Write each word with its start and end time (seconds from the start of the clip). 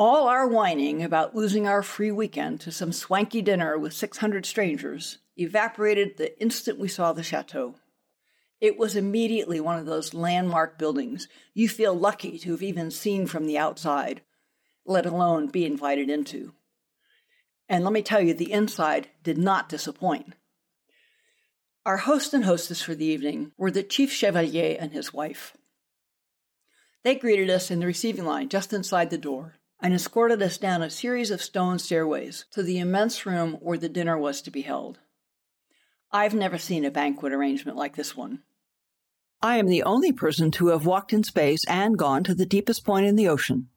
All 0.00 0.28
our 0.28 0.48
whining 0.48 1.02
about 1.02 1.36
losing 1.36 1.66
our 1.66 1.82
free 1.82 2.10
weekend 2.10 2.62
to 2.62 2.72
some 2.72 2.90
swanky 2.90 3.42
dinner 3.42 3.76
with 3.76 3.92
600 3.92 4.46
strangers 4.46 5.18
evaporated 5.36 6.16
the 6.16 6.40
instant 6.40 6.78
we 6.78 6.88
saw 6.88 7.12
the 7.12 7.22
chateau. 7.22 7.74
It 8.62 8.78
was 8.78 8.96
immediately 8.96 9.60
one 9.60 9.78
of 9.78 9.84
those 9.84 10.14
landmark 10.14 10.78
buildings 10.78 11.28
you 11.52 11.68
feel 11.68 11.92
lucky 11.92 12.38
to 12.38 12.52
have 12.52 12.62
even 12.62 12.90
seen 12.90 13.26
from 13.26 13.44
the 13.44 13.58
outside, 13.58 14.22
let 14.86 15.04
alone 15.04 15.48
be 15.48 15.66
invited 15.66 16.08
into. 16.08 16.54
And 17.68 17.84
let 17.84 17.92
me 17.92 18.00
tell 18.00 18.22
you, 18.22 18.32
the 18.32 18.52
inside 18.52 19.08
did 19.22 19.36
not 19.36 19.68
disappoint. 19.68 20.32
Our 21.84 21.98
host 21.98 22.32
and 22.32 22.46
hostess 22.46 22.80
for 22.80 22.94
the 22.94 23.04
evening 23.04 23.52
were 23.58 23.70
the 23.70 23.82
chief 23.82 24.10
chevalier 24.10 24.78
and 24.80 24.92
his 24.92 25.12
wife. 25.12 25.54
They 27.04 27.16
greeted 27.16 27.50
us 27.50 27.70
in 27.70 27.80
the 27.80 27.86
receiving 27.86 28.24
line 28.24 28.48
just 28.48 28.72
inside 28.72 29.10
the 29.10 29.18
door 29.18 29.59
and 29.82 29.94
escorted 29.94 30.42
us 30.42 30.58
down 30.58 30.82
a 30.82 30.90
series 30.90 31.30
of 31.30 31.42
stone 31.42 31.78
stairways 31.78 32.44
to 32.50 32.62
the 32.62 32.78
immense 32.78 33.24
room 33.24 33.54
where 33.60 33.78
the 33.78 33.88
dinner 33.88 34.18
was 34.18 34.42
to 34.42 34.50
be 34.50 34.62
held. 34.62 34.98
I've 36.12 36.34
never 36.34 36.58
seen 36.58 36.84
a 36.84 36.90
banquet 36.90 37.32
arrangement 37.32 37.76
like 37.76 37.96
this 37.96 38.16
one. 38.16 38.42
I 39.42 39.56
am 39.56 39.68
the 39.68 39.84
only 39.84 40.12
person 40.12 40.50
to 40.52 40.68
have 40.68 40.84
walked 40.84 41.12
in 41.12 41.24
space 41.24 41.64
and 41.66 41.96
gone 41.96 42.24
to 42.24 42.34
the 42.34 42.44
deepest 42.44 42.84
point 42.84 43.06
in 43.06 43.16
the 43.16 43.28
ocean. 43.28 43.68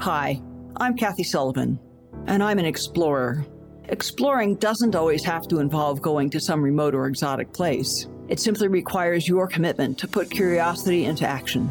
Hi, 0.00 0.42
I'm 0.76 0.96
Kathy 0.96 1.22
Sullivan, 1.22 1.78
and 2.26 2.42
I'm 2.42 2.58
an 2.58 2.66
explorer. 2.66 3.46
Exploring 3.88 4.56
doesn't 4.56 4.94
always 4.94 5.24
have 5.24 5.48
to 5.48 5.58
involve 5.58 6.02
going 6.02 6.28
to 6.30 6.40
some 6.40 6.62
remote 6.62 6.94
or 6.94 7.06
exotic 7.06 7.52
place. 7.52 8.06
It 8.28 8.40
simply 8.40 8.68
requires 8.68 9.26
your 9.26 9.48
commitment 9.48 9.98
to 9.98 10.08
put 10.08 10.30
curiosity 10.30 11.06
into 11.06 11.26
action. 11.26 11.70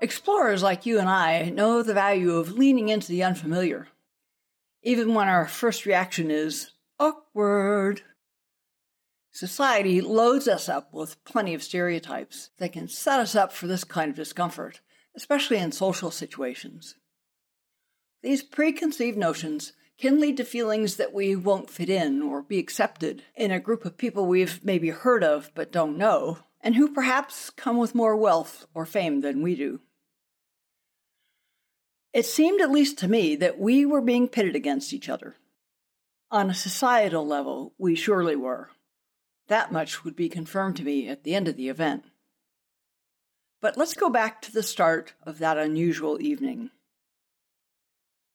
Explorers 0.00 0.62
like 0.62 0.86
you 0.86 0.98
and 0.98 1.08
I 1.08 1.48
know 1.50 1.82
the 1.82 1.94
value 1.94 2.36
of 2.36 2.52
leaning 2.52 2.88
into 2.88 3.08
the 3.08 3.22
unfamiliar, 3.22 3.88
even 4.82 5.14
when 5.14 5.28
our 5.28 5.46
first 5.46 5.86
reaction 5.86 6.30
is 6.30 6.72
awkward. 6.98 8.02
Society 9.32 10.00
loads 10.00 10.46
us 10.46 10.68
up 10.68 10.92
with 10.92 11.22
plenty 11.24 11.54
of 11.54 11.62
stereotypes 11.62 12.50
that 12.58 12.72
can 12.72 12.88
set 12.88 13.18
us 13.18 13.34
up 13.34 13.52
for 13.52 13.66
this 13.66 13.84
kind 13.84 14.10
of 14.10 14.16
discomfort, 14.16 14.80
especially 15.16 15.58
in 15.58 15.72
social 15.72 16.10
situations. 16.10 16.96
These 18.22 18.42
preconceived 18.42 19.18
notions 19.18 19.72
can 19.98 20.20
lead 20.20 20.36
to 20.36 20.44
feelings 20.44 20.96
that 20.96 21.12
we 21.12 21.36
won't 21.36 21.70
fit 21.70 21.88
in 21.88 22.20
or 22.20 22.42
be 22.42 22.58
accepted 22.58 23.22
in 23.36 23.50
a 23.50 23.60
group 23.60 23.84
of 23.84 23.96
people 23.96 24.26
we've 24.26 24.64
maybe 24.64 24.90
heard 24.90 25.22
of 25.22 25.50
but 25.54 25.72
don't 25.72 25.96
know, 25.96 26.38
and 26.64 26.74
who 26.74 26.88
perhaps 26.88 27.50
come 27.50 27.76
with 27.76 27.94
more 27.94 28.16
wealth 28.16 28.66
or 28.74 28.86
fame 28.86 29.20
than 29.20 29.42
we 29.42 29.54
do. 29.54 29.80
It 32.14 32.24
seemed, 32.24 32.62
at 32.62 32.70
least 32.70 32.98
to 32.98 33.08
me, 33.08 33.36
that 33.36 33.60
we 33.60 33.84
were 33.84 34.00
being 34.00 34.28
pitted 34.28 34.56
against 34.56 34.94
each 34.94 35.10
other. 35.10 35.36
On 36.30 36.48
a 36.48 36.54
societal 36.54 37.26
level, 37.26 37.74
we 37.76 37.94
surely 37.94 38.34
were. 38.34 38.70
That 39.48 39.72
much 39.72 40.04
would 40.04 40.16
be 40.16 40.30
confirmed 40.30 40.76
to 40.76 40.84
me 40.84 41.06
at 41.06 41.22
the 41.22 41.34
end 41.34 41.48
of 41.48 41.56
the 41.56 41.68
event. 41.68 42.04
But 43.60 43.76
let's 43.76 43.94
go 43.94 44.08
back 44.08 44.40
to 44.42 44.52
the 44.52 44.62
start 44.62 45.12
of 45.24 45.38
that 45.38 45.58
unusual 45.58 46.20
evening. 46.20 46.70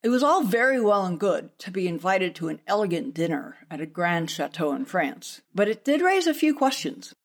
It 0.04 0.10
was 0.10 0.24
all 0.24 0.44
very 0.44 0.80
well 0.80 1.06
and 1.06 1.20
good 1.20 1.58
to 1.60 1.72
be 1.72 1.88
invited 1.88 2.36
to 2.36 2.50
an 2.50 2.62
elegant 2.68 3.16
dinner 3.16 3.58
at 3.72 3.82
a 3.82 3.86
grand 3.86 4.30
chateau 4.30 4.72
in 4.74 4.86
France, 4.86 5.42
but 5.54 5.68
it 5.68 5.84
did 5.84 6.02
raise 6.02 6.28
a 6.28 6.34
few 6.34 6.54
questions. 6.54 7.16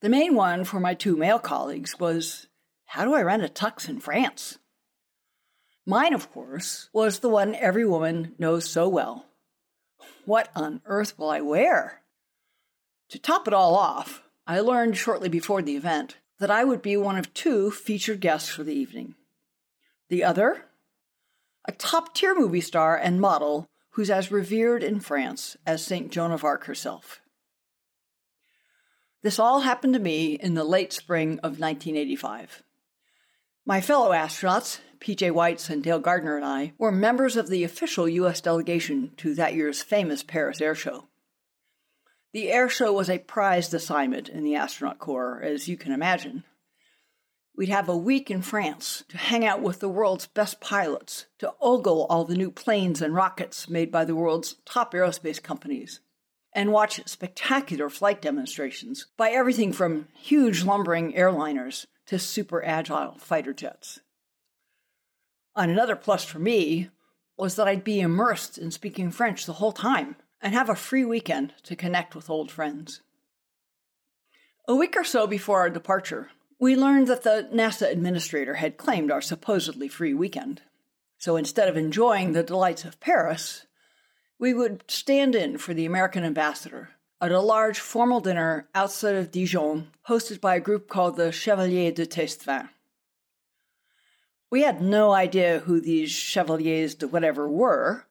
The 0.00 0.08
main 0.08 0.34
one 0.34 0.64
for 0.64 0.80
my 0.80 0.94
two 0.94 1.14
male 1.14 1.38
colleagues 1.38 1.98
was 1.98 2.46
how 2.86 3.04
do 3.04 3.14
I 3.14 3.22
rent 3.22 3.44
a 3.44 3.48
tux 3.48 3.88
in 3.88 4.00
France? 4.00 4.58
Mine, 5.84 6.14
of 6.14 6.30
course, 6.32 6.88
was 6.92 7.18
the 7.18 7.28
one 7.28 7.54
every 7.54 7.84
woman 7.84 8.34
knows 8.38 8.68
so 8.68 8.88
well. 8.88 9.26
What 10.24 10.48
on 10.56 10.80
earth 10.86 11.18
will 11.18 11.28
I 11.28 11.40
wear? 11.40 12.00
To 13.10 13.18
top 13.18 13.46
it 13.46 13.54
all 13.54 13.74
off, 13.74 14.22
I 14.46 14.60
learned 14.60 14.96
shortly 14.96 15.28
before 15.28 15.62
the 15.62 15.76
event 15.76 16.16
that 16.38 16.50
I 16.50 16.64
would 16.64 16.80
be 16.80 16.96
one 16.96 17.18
of 17.18 17.34
two 17.34 17.70
featured 17.70 18.20
guests 18.20 18.48
for 18.48 18.64
the 18.64 18.74
evening. 18.74 19.16
The 20.08 20.24
other? 20.24 20.64
A 21.66 21.72
top 21.72 22.14
tier 22.14 22.34
movie 22.34 22.62
star 22.62 22.96
and 22.96 23.20
model 23.20 23.68
who's 23.90 24.10
as 24.10 24.32
revered 24.32 24.82
in 24.82 25.00
France 25.00 25.56
as 25.66 25.84
St. 25.84 26.10
Joan 26.10 26.32
of 26.32 26.44
Arc 26.44 26.64
herself. 26.64 27.20
This 29.22 29.38
all 29.38 29.60
happened 29.60 29.92
to 29.94 30.00
me 30.00 30.34
in 30.34 30.54
the 30.54 30.64
late 30.64 30.92
spring 30.92 31.32
of 31.40 31.60
1985. 31.60 32.62
My 33.66 33.80
fellow 33.80 34.12
astronauts 34.12 34.80
P.J. 35.00 35.30
Weitz 35.30 35.68
and 35.68 35.82
Dale 35.82 35.98
Gardner 35.98 36.36
and 36.36 36.44
I 36.44 36.72
were 36.78 36.92
members 36.92 37.36
of 37.36 37.48
the 37.48 37.64
official 37.64 38.08
U.S. 38.08 38.40
delegation 38.40 39.12
to 39.18 39.34
that 39.34 39.54
year's 39.54 39.82
famous 39.82 40.22
Paris 40.22 40.60
Air 40.60 40.74
Show. 40.74 41.08
The 42.32 42.50
air 42.50 42.68
show 42.68 42.92
was 42.92 43.10
a 43.10 43.18
prized 43.18 43.74
assignment 43.74 44.28
in 44.28 44.44
the 44.44 44.54
astronaut 44.54 44.98
corps, 44.98 45.42
as 45.42 45.68
you 45.68 45.76
can 45.76 45.92
imagine. 45.92 46.44
We'd 47.56 47.70
have 47.70 47.88
a 47.88 47.96
week 47.96 48.30
in 48.30 48.40
France 48.40 49.04
to 49.08 49.18
hang 49.18 49.44
out 49.44 49.60
with 49.60 49.80
the 49.80 49.88
world's 49.88 50.26
best 50.26 50.60
pilots, 50.60 51.26
to 51.38 51.52
ogle 51.60 52.06
all 52.08 52.24
the 52.24 52.36
new 52.36 52.50
planes 52.50 53.02
and 53.02 53.14
rockets 53.14 53.68
made 53.68 53.90
by 53.90 54.04
the 54.04 54.14
world's 54.14 54.56
top 54.64 54.94
aerospace 54.94 55.42
companies, 55.42 56.00
and 56.52 56.72
watch 56.72 57.00
spectacular 57.06 57.88
flight 57.88 58.20
demonstrations 58.20 59.06
by 59.16 59.30
everything 59.30 59.72
from 59.72 60.08
huge 60.14 60.64
lumbering 60.64 61.12
airliners 61.12 61.86
to 62.06 62.18
super 62.18 62.64
agile 62.64 63.14
fighter 63.18 63.52
jets. 63.52 64.00
And 65.54 65.70
another 65.70 65.96
plus 65.96 66.24
for 66.24 66.38
me 66.38 66.90
was 67.36 67.56
that 67.56 67.68
I'd 67.68 67.84
be 67.84 68.00
immersed 68.00 68.58
in 68.58 68.70
speaking 68.70 69.10
French 69.10 69.46
the 69.46 69.54
whole 69.54 69.72
time 69.72 70.16
and 70.42 70.54
have 70.54 70.68
a 70.68 70.74
free 70.74 71.04
weekend 71.04 71.54
to 71.64 71.76
connect 71.76 72.14
with 72.14 72.30
old 72.30 72.50
friends. 72.50 73.00
A 74.68 74.74
week 74.74 74.96
or 74.96 75.04
so 75.04 75.26
before 75.26 75.60
our 75.60 75.70
departure, 75.70 76.30
we 76.58 76.76
learned 76.76 77.06
that 77.08 77.22
the 77.22 77.48
NASA 77.52 77.90
administrator 77.90 78.54
had 78.54 78.76
claimed 78.76 79.10
our 79.10 79.22
supposedly 79.22 79.88
free 79.88 80.14
weekend. 80.14 80.62
So 81.18 81.36
instead 81.36 81.68
of 81.68 81.76
enjoying 81.76 82.32
the 82.32 82.42
delights 82.42 82.84
of 82.84 83.00
Paris, 83.00 83.66
we 84.40 84.54
would 84.54 84.82
stand 84.88 85.34
in 85.34 85.58
for 85.58 85.74
the 85.74 85.84
American 85.84 86.24
ambassador 86.24 86.88
at 87.20 87.30
a 87.30 87.40
large 87.40 87.78
formal 87.78 88.20
dinner 88.20 88.66
outside 88.74 89.14
of 89.14 89.30
Dijon 89.30 89.88
hosted 90.08 90.40
by 90.40 90.56
a 90.56 90.60
group 90.60 90.88
called 90.88 91.16
the 91.16 91.30
Chevaliers 91.30 91.92
de 91.92 92.06
Tastevin. 92.06 92.70
We 94.50 94.62
had 94.62 94.80
no 94.80 95.12
idea 95.12 95.60
who 95.60 95.78
these 95.78 96.10
chevaliers 96.10 96.94
de 96.94 97.06
whatever 97.06 97.48
were 97.48 98.06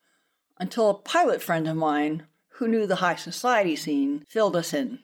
until 0.60 0.90
a 0.90 0.94
pilot 0.94 1.42
friend 1.42 1.68
of 1.68 1.76
mine 1.76 2.28
who 2.54 2.68
knew 2.68 2.86
the 2.86 2.98
high 2.98 3.16
society 3.16 3.76
scene 3.76 4.24
filled 4.30 4.56
us 4.56 4.72
in. 4.72 5.00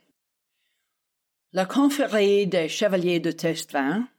La 1.51 1.65
Confrérie 1.65 2.47
des 2.47 2.67
Chevaliers 2.67 3.19
de 3.19 3.33
Tastevin, 3.33 4.09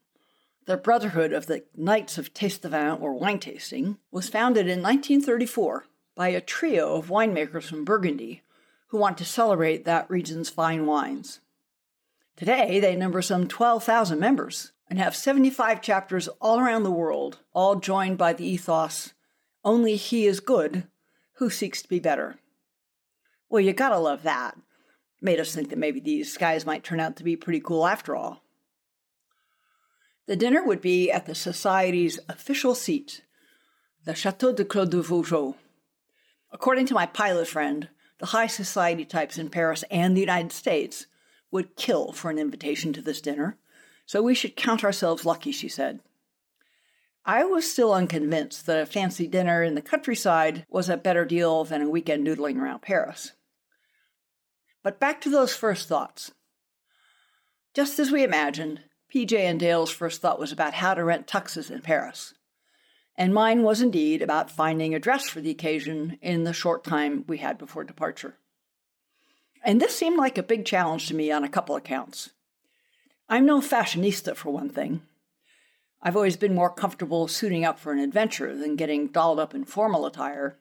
the 0.67 0.76
Brotherhood 0.76 1.32
of 1.32 1.47
the 1.47 1.62
Knights 1.76 2.19
of 2.19 2.35
Tastevin 2.35 3.00
or 3.00 3.14
wine 3.14 3.38
tasting, 3.38 3.99
was 4.11 4.29
founded 4.29 4.67
in 4.67 4.82
1934 4.82 5.85
by 6.17 6.29
a 6.29 6.41
trio 6.41 6.97
of 6.97 7.07
winemakers 7.07 7.65
from 7.65 7.85
Burgundy 7.85 8.43
who 8.89 8.99
want 8.99 9.19
to 9.19 9.25
celebrate 9.25 9.85
that 9.85 10.11
region's 10.11 10.51
fine 10.51 10.87
wines. 10.87 11.41
Today, 12.37 12.81
they 12.81 12.97
number 12.97 13.23
some 13.23 13.47
12,000 13.47 14.19
members 14.19 14.73
and 14.91 14.99
have 14.99 15.15
75 15.15 15.81
chapters 15.81 16.29
all 16.41 16.59
around 16.59 16.83
the 16.83 16.91
world, 16.91 17.39
all 17.53 17.77
joined 17.77 18.19
by 18.19 18.33
the 18.33 18.47
ethos 18.47 19.13
only 19.67 19.97
he 19.97 20.27
is 20.27 20.39
good 20.39 20.85
who 21.35 21.51
seeks 21.51 21.83
to 21.83 21.89
be 21.89 21.99
better. 21.99 22.39
Well, 23.51 23.61
you 23.61 23.73
gotta 23.73 23.99
love 23.99 24.23
that. 24.23 24.57
Made 25.21 25.41
us 25.41 25.53
think 25.53 25.71
that 25.71 25.79
maybe 25.79 25.99
these 25.99 26.37
guys 26.37 26.65
might 26.65 26.85
turn 26.85 27.01
out 27.01 27.17
to 27.17 27.25
be 27.25 27.37
pretty 27.37 27.59
cool 27.59 27.85
after 27.85 28.15
all. 28.15 28.45
The 30.27 30.37
dinner 30.37 30.65
would 30.65 30.81
be 30.81 31.11
at 31.11 31.27
the 31.27 31.35
Society's 31.35 32.21
official 32.29 32.77
seat, 32.77 33.23
the 34.05 34.15
Chateau 34.15 34.53
de 34.53 34.65
Clos 34.65 34.89
de 34.89 35.03
Vougeot. 35.03 35.57
According 36.56 36.87
to 36.87 36.94
my 36.94 37.05
pilot 37.05 37.49
friend, 37.49 37.91
the 38.17 38.25
high 38.25 38.47
society 38.47 39.05
types 39.05 39.37
in 39.37 39.50
Paris 39.50 39.85
and 39.91 40.17
the 40.17 40.23
United 40.23 40.53
States 40.53 41.06
would 41.50 41.76
kill 41.76 42.12
for 42.12 42.31
an 42.31 42.38
invitation 42.38 42.94
to 42.94 43.03
this 43.03 43.20
dinner, 43.20 43.58
so 44.06 44.23
we 44.23 44.35
should 44.35 44.56
count 44.56 44.82
ourselves 44.82 45.26
lucky, 45.26 45.53
she 45.53 45.69
said. 45.69 46.00
I 47.26 47.44
was 47.44 47.70
still 47.70 47.93
unconvinced 47.93 48.64
that 48.64 48.81
a 48.81 48.87
fancy 48.87 49.26
dinner 49.26 49.62
in 49.62 49.75
the 49.75 49.82
countryside 49.82 50.64
was 50.70 50.88
a 50.88 50.97
better 50.97 51.26
deal 51.26 51.62
than 51.64 51.82
a 51.82 51.91
weekend 51.91 52.26
noodling 52.26 52.56
around 52.56 52.81
Paris. 52.81 53.32
But 54.82 54.99
back 54.99 55.20
to 55.20 55.29
those 55.29 55.55
first 55.55 55.87
thoughts. 55.87 56.32
Just 57.75 57.99
as 57.99 58.11
we 58.11 58.25
imagined, 58.25 58.81
PJ 59.14 59.38
and 59.38 59.61
Dale's 59.61 59.91
first 59.91 60.23
thought 60.23 60.41
was 60.41 60.53
about 60.53 60.73
how 60.73 60.94
to 60.94 61.05
rent 61.05 61.26
tuxes 61.26 61.70
in 61.70 61.82
Paris. 61.82 62.32
And 63.19 63.33
mine 63.33 63.63
was 63.63 63.81
indeed 63.81 64.21
about 64.21 64.51
finding 64.51 64.95
a 64.95 64.99
dress 64.99 65.29
for 65.29 65.41
the 65.41 65.51
occasion 65.51 66.19
in 66.21 66.45
the 66.45 66.53
short 66.53 66.85
time 66.85 67.25
we 67.27 67.39
had 67.39 67.57
before 67.57 67.85
departure. 67.85 68.37
And 69.65 69.81
this 69.81 69.97
seemed 69.97 70.19
like 70.19 70.39
a 70.39 70.43
big 70.43 70.65
challenge 70.65 71.09
to 71.09 71.15
me 71.15 71.31
on 71.31 71.43
a 71.43 71.49
couple 71.49 71.77
accounts. 71.77 72.31
I'm 73.29 73.47
no 73.47 73.61
fashionista, 73.61 74.37
for 74.37 74.51
one 74.51 74.69
thing, 74.69 75.03
I've 76.03 76.15
always 76.15 76.37
been 76.37 76.55
more 76.55 76.71
comfortable 76.71 77.27
suiting 77.27 77.65
up 77.65 77.81
for 77.81 77.93
an 77.93 77.99
adventure 77.99 78.57
than 78.57 78.77
getting 78.77 79.09
dolled 79.09 79.41
up 79.41 79.55
in 79.55 79.65
formal 79.65 80.07
attire. 80.07 80.57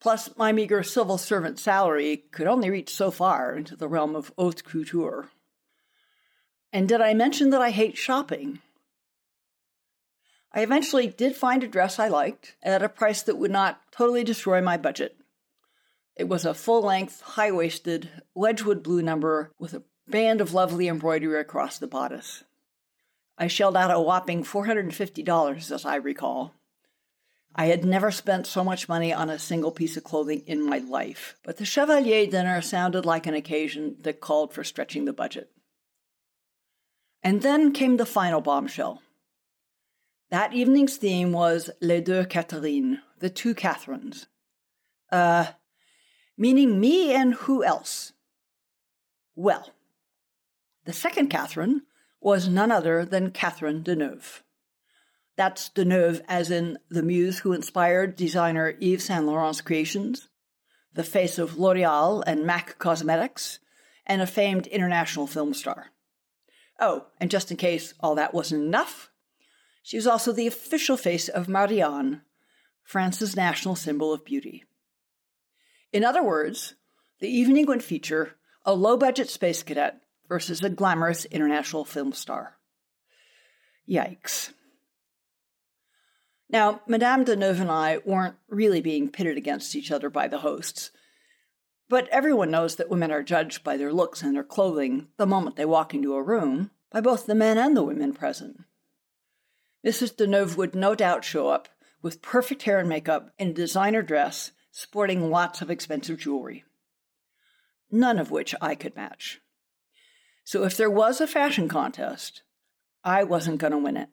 Plus, 0.00 0.36
my 0.36 0.50
meager 0.50 0.82
civil 0.82 1.16
servant 1.16 1.60
salary 1.60 2.24
could 2.32 2.48
only 2.48 2.68
reach 2.68 2.92
so 2.92 3.12
far 3.12 3.54
into 3.54 3.76
the 3.76 3.86
realm 3.86 4.16
of 4.16 4.32
haute 4.36 4.64
couture. 4.64 5.28
And 6.72 6.88
did 6.88 7.00
I 7.00 7.14
mention 7.14 7.50
that 7.50 7.62
I 7.62 7.70
hate 7.70 7.96
shopping? 7.96 8.58
I 10.54 10.60
eventually 10.60 11.06
did 11.06 11.34
find 11.34 11.62
a 11.62 11.68
dress 11.68 11.98
I 11.98 12.08
liked 12.08 12.56
at 12.62 12.82
a 12.82 12.88
price 12.88 13.22
that 13.22 13.38
would 13.38 13.50
not 13.50 13.80
totally 13.90 14.22
destroy 14.22 14.60
my 14.60 14.76
budget. 14.76 15.16
It 16.14 16.28
was 16.28 16.44
a 16.44 16.52
full 16.52 16.82
length, 16.82 17.22
high 17.22 17.50
waisted, 17.50 18.10
Wedgwood 18.34 18.82
blue 18.82 19.00
number 19.00 19.50
with 19.58 19.72
a 19.72 19.82
band 20.06 20.40
of 20.42 20.52
lovely 20.52 20.88
embroidery 20.88 21.40
across 21.40 21.78
the 21.78 21.86
bodice. 21.86 22.44
I 23.38 23.46
shelled 23.46 23.76
out 23.76 23.90
a 23.90 23.98
whopping 23.98 24.44
$450, 24.44 25.70
as 25.70 25.84
I 25.86 25.96
recall. 25.96 26.54
I 27.54 27.66
had 27.66 27.84
never 27.84 28.10
spent 28.10 28.46
so 28.46 28.62
much 28.62 28.88
money 28.88 29.12
on 29.12 29.30
a 29.30 29.38
single 29.38 29.72
piece 29.72 29.96
of 29.96 30.04
clothing 30.04 30.42
in 30.46 30.64
my 30.64 30.78
life, 30.78 31.36
but 31.42 31.56
the 31.56 31.64
Chevalier 31.64 32.26
dinner 32.26 32.60
sounded 32.60 33.04
like 33.06 33.26
an 33.26 33.34
occasion 33.34 33.96
that 34.00 34.20
called 34.20 34.52
for 34.52 34.64
stretching 34.64 35.06
the 35.06 35.12
budget. 35.12 35.50
And 37.22 37.42
then 37.42 37.72
came 37.72 37.96
the 37.96 38.06
final 38.06 38.40
bombshell. 38.40 39.02
That 40.32 40.54
evening's 40.54 40.96
theme 40.96 41.32
was 41.32 41.68
Les 41.82 42.00
deux 42.00 42.24
Catherines, 42.24 43.00
the 43.18 43.28
two 43.28 43.54
Catherines. 43.54 44.28
Uh, 45.10 45.48
meaning 46.38 46.80
me 46.80 47.12
and 47.12 47.34
who 47.34 47.62
else? 47.62 48.14
Well, 49.36 49.74
the 50.86 50.94
second 50.94 51.28
Catherine 51.28 51.82
was 52.18 52.48
none 52.48 52.72
other 52.72 53.04
than 53.04 53.32
Catherine 53.32 53.84
Deneuve. 53.84 54.40
That's 55.36 55.68
Deneuve, 55.68 56.22
as 56.26 56.50
in 56.50 56.78
the 56.88 57.02
muse 57.02 57.40
who 57.40 57.52
inspired 57.52 58.16
designer 58.16 58.74
Yves 58.80 59.04
Saint 59.04 59.26
Laurent's 59.26 59.60
creations, 59.60 60.30
the 60.94 61.04
face 61.04 61.38
of 61.38 61.58
L'Oreal 61.58 62.24
and 62.26 62.46
MAC 62.46 62.78
Cosmetics, 62.78 63.58
and 64.06 64.22
a 64.22 64.26
famed 64.26 64.66
international 64.68 65.26
film 65.26 65.52
star. 65.52 65.88
Oh, 66.80 67.08
and 67.20 67.30
just 67.30 67.50
in 67.50 67.58
case 67.58 67.92
all 68.00 68.14
that 68.14 68.32
wasn't 68.32 68.64
enough, 68.64 69.11
she 69.82 69.96
was 69.96 70.06
also 70.06 70.32
the 70.32 70.46
official 70.46 70.96
face 70.96 71.28
of 71.28 71.48
Marianne, 71.48 72.22
France's 72.84 73.36
national 73.36 73.74
symbol 73.74 74.12
of 74.12 74.24
beauty. 74.24 74.64
In 75.92 76.04
other 76.04 76.22
words, 76.22 76.74
the 77.20 77.28
evening 77.28 77.66
would 77.66 77.82
feature 77.82 78.36
a 78.64 78.74
low 78.74 78.96
budget 78.96 79.28
space 79.28 79.62
cadet 79.62 80.00
versus 80.28 80.62
a 80.62 80.70
glamorous 80.70 81.24
international 81.26 81.84
film 81.84 82.12
star. 82.12 82.56
Yikes. 83.88 84.52
Now, 86.48 86.82
Madame 86.86 87.24
Deneuve 87.24 87.60
and 87.60 87.70
I 87.70 87.98
weren't 88.04 88.36
really 88.48 88.80
being 88.80 89.10
pitted 89.10 89.36
against 89.36 89.74
each 89.74 89.90
other 89.90 90.10
by 90.10 90.28
the 90.28 90.38
hosts, 90.38 90.90
but 91.88 92.08
everyone 92.08 92.50
knows 92.50 92.76
that 92.76 92.90
women 92.90 93.10
are 93.10 93.22
judged 93.22 93.64
by 93.64 93.76
their 93.76 93.92
looks 93.92 94.22
and 94.22 94.34
their 94.34 94.44
clothing 94.44 95.08
the 95.16 95.26
moment 95.26 95.56
they 95.56 95.64
walk 95.64 95.94
into 95.94 96.14
a 96.14 96.22
room 96.22 96.70
by 96.90 97.00
both 97.00 97.26
the 97.26 97.34
men 97.34 97.58
and 97.58 97.76
the 97.76 97.82
women 97.82 98.12
present. 98.12 98.64
Mrs. 99.84 100.14
Deneuve 100.16 100.56
would 100.56 100.74
no 100.74 100.94
doubt 100.94 101.24
show 101.24 101.48
up 101.48 101.68
with 102.02 102.22
perfect 102.22 102.62
hair 102.62 102.78
and 102.78 102.88
makeup 102.88 103.30
in 103.38 103.48
a 103.48 103.52
designer 103.52 104.02
dress, 104.02 104.52
sporting 104.70 105.30
lots 105.30 105.60
of 105.60 105.70
expensive 105.70 106.18
jewelry, 106.18 106.64
none 107.90 108.18
of 108.18 108.30
which 108.30 108.54
I 108.60 108.74
could 108.74 108.96
match. 108.96 109.40
So 110.44 110.64
if 110.64 110.76
there 110.76 110.90
was 110.90 111.20
a 111.20 111.26
fashion 111.26 111.68
contest, 111.68 112.42
I 113.04 113.24
wasn't 113.24 113.58
going 113.58 113.72
to 113.72 113.78
win 113.78 113.96
it. 113.96 114.08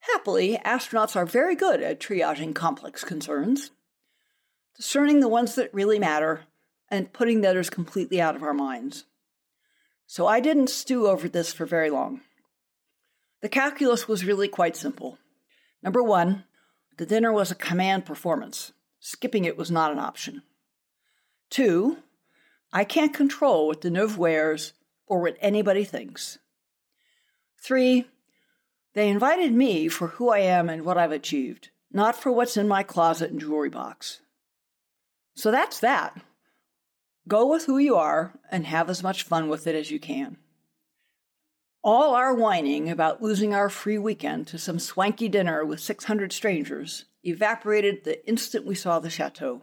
Happily, 0.00 0.58
astronauts 0.64 1.16
are 1.16 1.26
very 1.26 1.54
good 1.54 1.82
at 1.82 2.00
triaging 2.00 2.54
complex 2.54 3.04
concerns, 3.04 3.70
discerning 4.76 5.20
the 5.20 5.28
ones 5.28 5.54
that 5.54 5.72
really 5.72 5.98
matter, 5.98 6.42
and 6.90 7.12
putting 7.12 7.40
the 7.40 7.48
others 7.48 7.70
completely 7.70 8.20
out 8.20 8.36
of 8.36 8.42
our 8.42 8.52
minds. 8.52 9.04
So 10.06 10.26
I 10.26 10.40
didn't 10.40 10.68
stew 10.68 11.06
over 11.06 11.28
this 11.28 11.52
for 11.54 11.64
very 11.64 11.88
long. 11.88 12.20
The 13.44 13.50
calculus 13.50 14.08
was 14.08 14.24
really 14.24 14.48
quite 14.48 14.74
simple. 14.74 15.18
Number 15.82 16.02
one, 16.02 16.44
the 16.96 17.04
dinner 17.04 17.30
was 17.30 17.50
a 17.50 17.54
command 17.54 18.06
performance. 18.06 18.72
Skipping 19.00 19.44
it 19.44 19.58
was 19.58 19.70
not 19.70 19.92
an 19.92 19.98
option. 19.98 20.42
Two, 21.50 21.98
I 22.72 22.84
can't 22.84 23.12
control 23.12 23.66
what 23.66 23.82
the 23.82 23.90
Deneuve 23.90 24.16
wears 24.16 24.72
or 25.06 25.20
what 25.20 25.36
anybody 25.42 25.84
thinks. 25.84 26.38
Three, 27.62 28.06
they 28.94 29.10
invited 29.10 29.52
me 29.52 29.88
for 29.88 30.06
who 30.06 30.30
I 30.30 30.38
am 30.38 30.70
and 30.70 30.82
what 30.82 30.96
I've 30.96 31.12
achieved, 31.12 31.68
not 31.92 32.16
for 32.16 32.32
what's 32.32 32.56
in 32.56 32.66
my 32.66 32.82
closet 32.82 33.30
and 33.30 33.38
jewelry 33.38 33.68
box. 33.68 34.20
So 35.34 35.50
that's 35.50 35.80
that. 35.80 36.18
Go 37.28 37.46
with 37.46 37.66
who 37.66 37.76
you 37.76 37.96
are 37.96 38.40
and 38.50 38.64
have 38.64 38.88
as 38.88 39.02
much 39.02 39.22
fun 39.22 39.50
with 39.50 39.66
it 39.66 39.74
as 39.74 39.90
you 39.90 40.00
can. 40.00 40.38
All 41.86 42.14
our 42.14 42.32
whining 42.32 42.88
about 42.88 43.22
losing 43.22 43.52
our 43.52 43.68
free 43.68 43.98
weekend 43.98 44.46
to 44.46 44.58
some 44.58 44.78
swanky 44.78 45.28
dinner 45.28 45.66
with 45.66 45.80
600 45.80 46.32
strangers 46.32 47.04
evaporated 47.22 48.04
the 48.04 48.26
instant 48.26 48.64
we 48.64 48.74
saw 48.74 48.98
the 48.98 49.10
chateau. 49.10 49.60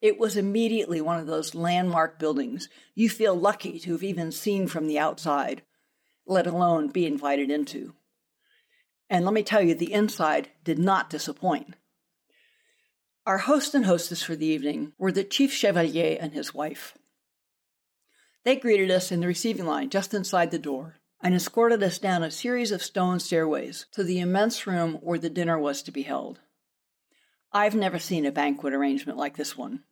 It 0.00 0.18
was 0.18 0.36
immediately 0.36 1.00
one 1.00 1.20
of 1.20 1.28
those 1.28 1.54
landmark 1.54 2.18
buildings 2.18 2.68
you 2.96 3.08
feel 3.08 3.36
lucky 3.36 3.78
to 3.78 3.92
have 3.92 4.02
even 4.02 4.32
seen 4.32 4.66
from 4.66 4.88
the 4.88 4.98
outside, 4.98 5.62
let 6.26 6.48
alone 6.48 6.88
be 6.88 7.06
invited 7.06 7.52
into. 7.52 7.94
And 9.08 9.24
let 9.24 9.32
me 9.32 9.44
tell 9.44 9.62
you, 9.62 9.76
the 9.76 9.92
inside 9.92 10.48
did 10.64 10.80
not 10.80 11.08
disappoint. 11.08 11.74
Our 13.24 13.38
host 13.38 13.76
and 13.76 13.86
hostess 13.86 14.24
for 14.24 14.34
the 14.34 14.46
evening 14.46 14.92
were 14.98 15.12
the 15.12 15.22
chief 15.22 15.52
chevalier 15.52 16.18
and 16.20 16.32
his 16.32 16.52
wife. 16.52 16.98
They 18.44 18.56
greeted 18.56 18.90
us 18.90 19.12
in 19.12 19.20
the 19.20 19.28
receiving 19.28 19.66
line 19.66 19.88
just 19.88 20.12
inside 20.12 20.50
the 20.50 20.58
door 20.58 20.96
and 21.20 21.34
escorted 21.34 21.82
us 21.82 21.98
down 21.98 22.22
a 22.22 22.30
series 22.30 22.70
of 22.70 22.82
stone 22.82 23.18
stairways 23.18 23.86
to 23.92 24.04
the 24.04 24.20
immense 24.20 24.66
room 24.66 24.94
where 25.02 25.18
the 25.18 25.30
dinner 25.30 25.58
was 25.58 25.82
to 25.82 25.90
be 25.90 26.02
held. 26.02 26.40
I've 27.52 27.74
never 27.74 27.98
seen 27.98 28.26
a 28.26 28.32
banquet 28.32 28.74
arrangement 28.74 29.18
like 29.18 29.36
this 29.36 29.56
one. 29.56 29.82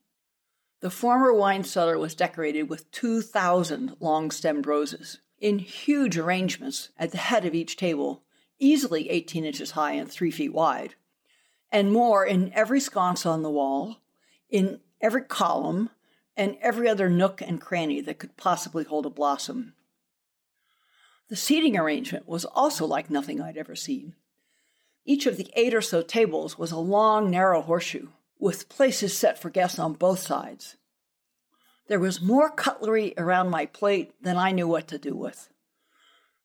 The 0.80 0.90
former 0.90 1.32
wine 1.32 1.64
cellar 1.64 1.98
was 1.98 2.14
decorated 2.14 2.64
with 2.64 2.90
2,000 2.92 3.96
long 3.98 4.30
stemmed 4.30 4.66
roses 4.66 5.20
in 5.38 5.58
huge 5.58 6.16
arrangements 6.18 6.90
at 6.98 7.12
the 7.12 7.18
head 7.18 7.44
of 7.44 7.54
each 7.54 7.76
table, 7.76 8.22
easily 8.58 9.10
18 9.10 9.44
inches 9.44 9.72
high 9.72 9.92
and 9.92 10.10
3 10.10 10.30
feet 10.30 10.52
wide, 10.52 10.94
and 11.72 11.92
more 11.92 12.24
in 12.24 12.52
every 12.52 12.80
sconce 12.80 13.26
on 13.26 13.42
the 13.42 13.50
wall, 13.50 13.96
in 14.48 14.80
every 15.00 15.22
column, 15.22 15.90
and 16.36 16.56
every 16.60 16.88
other 16.88 17.08
nook 17.08 17.40
and 17.40 17.60
cranny 17.60 18.00
that 18.02 18.18
could 18.18 18.36
possibly 18.36 18.84
hold 18.84 19.06
a 19.06 19.10
blossom. 19.10 19.74
The 21.28 21.36
seating 21.36 21.76
arrangement 21.76 22.28
was 22.28 22.44
also 22.44 22.86
like 22.86 23.10
nothing 23.10 23.40
I'd 23.40 23.56
ever 23.56 23.74
seen. 23.74 24.14
Each 25.04 25.26
of 25.26 25.36
the 25.36 25.50
eight 25.54 25.74
or 25.74 25.82
so 25.82 26.02
tables 26.02 26.58
was 26.58 26.72
a 26.72 26.78
long, 26.78 27.30
narrow 27.30 27.62
horseshoe, 27.62 28.08
with 28.38 28.68
places 28.68 29.16
set 29.16 29.38
for 29.38 29.50
guests 29.50 29.78
on 29.78 29.94
both 29.94 30.20
sides. 30.20 30.76
There 31.88 32.00
was 32.00 32.20
more 32.20 32.50
cutlery 32.50 33.14
around 33.16 33.50
my 33.50 33.66
plate 33.66 34.12
than 34.20 34.36
I 34.36 34.52
knew 34.52 34.66
what 34.66 34.88
to 34.88 34.98
do 34.98 35.14
with. 35.14 35.48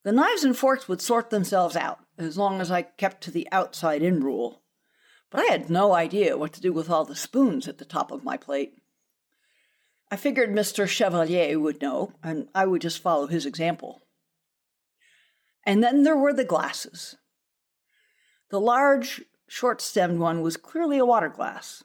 The 0.04 0.12
knives 0.12 0.44
and 0.44 0.58
forks 0.58 0.88
would 0.88 1.02
sort 1.02 1.30
themselves 1.30 1.76
out 1.76 2.00
as 2.18 2.38
long 2.38 2.62
as 2.62 2.72
I 2.72 2.84
kept 2.84 3.22
to 3.24 3.32
the 3.32 3.48
outside 3.52 4.02
in 4.02 4.24
rule. 4.24 4.62
but 5.30 5.42
I 5.42 5.46
had 5.46 5.70
no 5.70 5.94
idea 5.94 6.38
what 6.38 6.54
to 6.54 6.62
do 6.62 6.74
with 6.74 6.90
all 6.90 7.06
the 7.06 7.16
spoons 7.16 7.68
at 7.68 7.78
the 7.78 7.86
top 7.86 8.12
of 8.12 8.24
my 8.24 8.36
plate. 8.36 8.74
I 10.12 10.18
figured 10.18 10.52
Mr. 10.52 10.86
Chevalier 10.88 11.58
would 11.58 11.82
know, 11.82 12.12
and 12.22 12.50
I 12.54 12.66
would 12.66 12.82
just 12.82 13.02
follow 13.02 13.28
his 13.28 13.46
example. 13.46 14.02
And 15.64 15.84
then 15.84 16.04
there 16.04 16.18
were 16.18 16.34
the 16.34 16.44
glasses. 16.44 17.16
The 18.50 18.60
large, 18.60 19.22
short 19.48 19.82
stemmed 19.82 20.20
one 20.20 20.42
was 20.42 20.58
clearly 20.58 20.98
a 20.98 21.06
water 21.06 21.30
glass, 21.30 21.84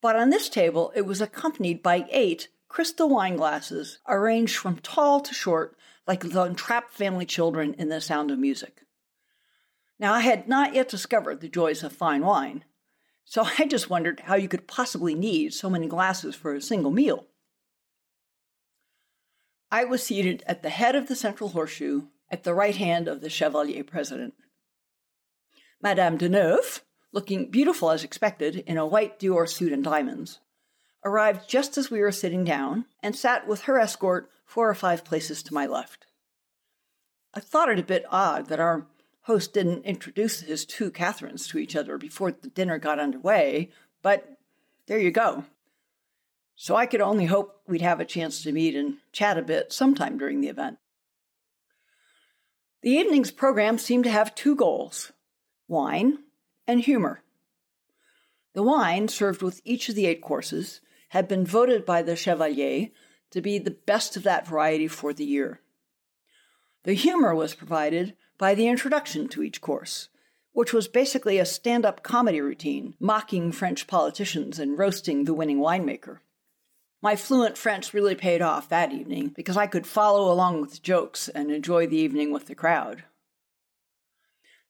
but 0.00 0.16
on 0.16 0.30
this 0.30 0.48
table 0.48 0.92
it 0.94 1.06
was 1.06 1.20
accompanied 1.20 1.82
by 1.82 2.06
eight 2.10 2.48
crystal 2.68 3.08
wine 3.08 3.36
glasses 3.36 3.98
arranged 4.08 4.56
from 4.56 4.78
tall 4.78 5.20
to 5.20 5.34
short 5.34 5.76
like 6.06 6.20
the 6.20 6.28
von 6.28 6.54
Trapp 6.54 6.90
family 6.90 7.26
children 7.26 7.74
in 7.74 7.88
the 7.88 8.00
sound 8.00 8.30
of 8.30 8.38
music. 8.38 8.82
Now, 9.98 10.12
I 10.12 10.20
had 10.20 10.46
not 10.46 10.74
yet 10.74 10.88
discovered 10.88 11.40
the 11.40 11.48
joys 11.48 11.82
of 11.82 11.92
fine 11.92 12.22
wine, 12.22 12.64
so 13.24 13.46
I 13.58 13.66
just 13.66 13.90
wondered 13.90 14.20
how 14.20 14.36
you 14.36 14.48
could 14.48 14.68
possibly 14.68 15.14
need 15.14 15.54
so 15.54 15.70
many 15.70 15.86
glasses 15.86 16.34
for 16.34 16.54
a 16.54 16.60
single 16.60 16.90
meal. 16.90 17.26
I 19.70 19.84
was 19.84 20.02
seated 20.02 20.44
at 20.46 20.62
the 20.62 20.70
head 20.70 20.94
of 20.94 21.08
the 21.08 21.16
central 21.16 21.50
horseshoe, 21.50 22.02
at 22.30 22.44
the 22.44 22.54
right 22.54 22.76
hand 22.76 23.08
of 23.08 23.20
the 23.20 23.30
Chevalier 23.30 23.84
president. 23.84 24.34
Madame 25.80 26.18
Deneuve, 26.18 26.80
looking 27.12 27.50
beautiful 27.50 27.90
as 27.90 28.04
expected 28.04 28.56
in 28.66 28.78
a 28.78 28.86
white 28.86 29.18
Dior 29.18 29.48
suit 29.48 29.72
and 29.72 29.84
diamonds, 29.84 30.40
arrived 31.04 31.48
just 31.48 31.78
as 31.78 31.90
we 31.90 32.00
were 32.00 32.12
sitting 32.12 32.44
down 32.44 32.86
and 33.02 33.14
sat 33.14 33.46
with 33.46 33.62
her 33.62 33.78
escort 33.78 34.28
four 34.44 34.68
or 34.68 34.74
five 34.74 35.04
places 35.04 35.42
to 35.42 35.54
my 35.54 35.66
left. 35.66 36.06
I 37.34 37.40
thought 37.40 37.68
it 37.68 37.78
a 37.78 37.84
bit 37.84 38.04
odd 38.10 38.46
that 38.46 38.60
our 38.60 38.86
host 39.22 39.52
didn't 39.52 39.84
introduce 39.84 40.40
his 40.40 40.64
two 40.64 40.90
Catherines 40.90 41.46
to 41.48 41.58
each 41.58 41.76
other 41.76 41.98
before 41.98 42.32
the 42.32 42.48
dinner 42.48 42.78
got 42.78 42.98
underway, 42.98 43.70
but 44.02 44.38
there 44.86 44.98
you 44.98 45.10
go. 45.10 45.44
So 46.54 46.74
I 46.74 46.86
could 46.86 47.00
only 47.00 47.26
hope 47.26 47.60
we'd 47.66 47.82
have 47.82 48.00
a 48.00 48.04
chance 48.04 48.42
to 48.42 48.52
meet 48.52 48.74
and 48.74 48.96
chat 49.12 49.36
a 49.36 49.42
bit 49.42 49.72
sometime 49.72 50.16
during 50.16 50.40
the 50.40 50.48
event. 50.48 50.78
The 52.86 52.92
evening's 52.92 53.32
program 53.32 53.78
seemed 53.78 54.04
to 54.04 54.10
have 54.10 54.36
two 54.36 54.54
goals 54.54 55.10
wine 55.66 56.18
and 56.68 56.80
humor. 56.80 57.24
The 58.52 58.62
wine, 58.62 59.08
served 59.08 59.42
with 59.42 59.60
each 59.64 59.88
of 59.88 59.96
the 59.96 60.06
eight 60.06 60.22
courses, 60.22 60.80
had 61.08 61.26
been 61.26 61.44
voted 61.44 61.84
by 61.84 62.02
the 62.02 62.14
Chevalier 62.14 62.90
to 63.32 63.40
be 63.40 63.58
the 63.58 63.72
best 63.72 64.16
of 64.16 64.22
that 64.22 64.46
variety 64.46 64.86
for 64.86 65.12
the 65.12 65.24
year. 65.24 65.62
The 66.84 66.92
humor 66.92 67.34
was 67.34 67.56
provided 67.56 68.14
by 68.38 68.54
the 68.54 68.68
introduction 68.68 69.26
to 69.30 69.42
each 69.42 69.60
course, 69.60 70.08
which 70.52 70.72
was 70.72 70.86
basically 70.86 71.40
a 71.40 71.44
stand 71.44 71.84
up 71.84 72.04
comedy 72.04 72.40
routine 72.40 72.94
mocking 73.00 73.50
French 73.50 73.88
politicians 73.88 74.60
and 74.60 74.78
roasting 74.78 75.24
the 75.24 75.34
winning 75.34 75.58
winemaker. 75.58 76.18
My 77.06 77.14
fluent 77.14 77.56
French 77.56 77.94
really 77.94 78.16
paid 78.16 78.42
off 78.42 78.68
that 78.68 78.90
evening 78.90 79.28
because 79.28 79.56
I 79.56 79.68
could 79.68 79.86
follow 79.86 80.28
along 80.28 80.60
with 80.60 80.82
jokes 80.82 81.28
and 81.28 81.52
enjoy 81.52 81.86
the 81.86 81.98
evening 81.98 82.32
with 82.32 82.48
the 82.48 82.54
crowd. 82.56 83.04